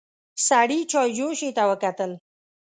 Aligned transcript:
سړي 0.47 0.79
چايجوشې 0.91 1.49
ته 1.57 1.63
وکتل. 1.69 2.11